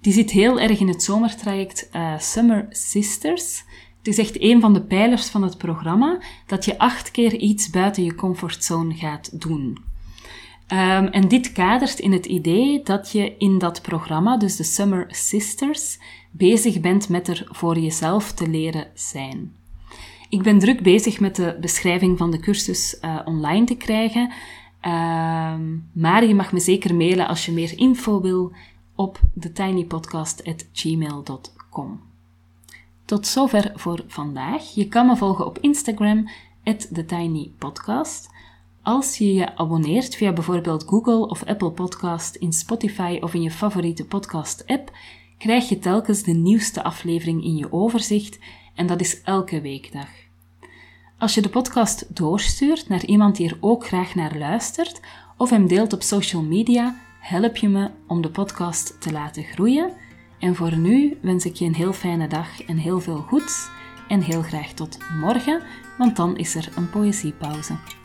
die 0.00 0.12
zit 0.12 0.30
heel 0.30 0.60
erg 0.60 0.80
in 0.80 0.88
het 0.88 1.02
zomertraject 1.02 1.88
uh, 1.96 2.18
Summer 2.18 2.66
Sisters. 2.70 3.64
Het 3.98 4.06
is 4.06 4.18
echt 4.18 4.42
een 4.42 4.60
van 4.60 4.72
de 4.72 4.82
pijlers 4.82 5.28
van 5.28 5.42
het 5.42 5.58
programma, 5.58 6.18
dat 6.46 6.64
je 6.64 6.78
acht 6.78 7.10
keer 7.10 7.34
iets 7.34 7.70
buiten 7.70 8.04
je 8.04 8.14
comfortzone 8.14 8.94
gaat 8.94 9.40
doen. 9.40 9.78
Um, 10.72 11.06
en 11.06 11.28
dit 11.28 11.52
kadert 11.52 11.98
in 11.98 12.12
het 12.12 12.26
idee 12.26 12.82
dat 12.82 13.12
je 13.12 13.34
in 13.38 13.58
dat 13.58 13.82
programma, 13.82 14.36
dus 14.36 14.56
de 14.56 14.64
Summer 14.64 15.06
Sisters, 15.08 15.98
bezig 16.30 16.80
bent 16.80 17.08
met 17.08 17.28
er 17.28 17.46
voor 17.50 17.78
jezelf 17.78 18.32
te 18.32 18.48
leren 18.48 18.86
zijn. 18.94 19.52
Ik 20.28 20.42
ben 20.42 20.58
druk 20.58 20.82
bezig 20.82 21.20
met 21.20 21.36
de 21.36 21.56
beschrijving 21.60 22.18
van 22.18 22.30
de 22.30 22.38
cursus 22.38 22.98
uh, 23.04 23.18
online 23.24 23.66
te 23.66 23.74
krijgen. 23.74 24.32
Ehm, 24.82 25.78
maar 25.92 26.24
je 26.24 26.34
mag 26.34 26.52
me 26.52 26.60
zeker 26.60 26.94
mailen 26.94 27.28
als 27.28 27.46
je 27.46 27.52
meer 27.52 27.78
info 27.78 28.20
wil 28.20 28.52
op 28.94 29.20
thetinypodcast.gmail.com. 29.40 32.00
Tot 33.04 33.26
zover 33.26 33.72
voor 33.74 34.04
vandaag. 34.06 34.74
Je 34.74 34.88
kan 34.88 35.06
me 35.06 35.16
volgen 35.16 35.46
op 35.46 35.58
Instagram, 35.58 36.28
TheTinyPodcast. 36.64 38.30
Als 38.82 39.18
je 39.18 39.34
je 39.34 39.56
abonneert 39.56 40.14
via 40.14 40.32
bijvoorbeeld 40.32 40.84
Google 40.84 41.26
of 41.26 41.44
Apple 41.44 41.70
Podcast 41.70 42.34
in 42.34 42.52
Spotify 42.52 43.18
of 43.20 43.34
in 43.34 43.42
je 43.42 43.50
favoriete 43.50 44.04
podcast-app, 44.04 44.92
krijg 45.38 45.68
je 45.68 45.78
telkens 45.78 46.22
de 46.22 46.32
nieuwste 46.32 46.82
aflevering 46.82 47.44
in 47.44 47.56
je 47.56 47.72
overzicht 47.72 48.38
en 48.74 48.86
dat 48.86 49.00
is 49.00 49.22
elke 49.22 49.60
weekdag. 49.60 50.08
Als 51.22 51.34
je 51.34 51.42
de 51.42 51.48
podcast 51.48 52.16
doorstuurt 52.16 52.88
naar 52.88 53.04
iemand 53.04 53.36
die 53.36 53.48
er 53.48 53.56
ook 53.60 53.86
graag 53.86 54.14
naar 54.14 54.38
luistert 54.38 55.00
of 55.36 55.50
hem 55.50 55.66
deelt 55.66 55.92
op 55.92 56.02
social 56.02 56.42
media, 56.42 56.96
help 57.20 57.56
je 57.56 57.68
me 57.68 57.90
om 58.06 58.22
de 58.22 58.30
podcast 58.30 59.00
te 59.00 59.12
laten 59.12 59.42
groeien. 59.42 59.92
En 60.38 60.54
voor 60.54 60.76
nu 60.76 61.18
wens 61.20 61.44
ik 61.44 61.54
je 61.54 61.64
een 61.64 61.74
heel 61.74 61.92
fijne 61.92 62.28
dag 62.28 62.62
en 62.62 62.76
heel 62.76 63.00
veel 63.00 63.16
goeds. 63.20 63.68
En 64.08 64.20
heel 64.20 64.42
graag 64.42 64.72
tot 64.72 64.98
morgen, 65.20 65.62
want 65.98 66.16
dan 66.16 66.36
is 66.36 66.54
er 66.54 66.68
een 66.76 66.90
poëziepauze. 66.90 68.01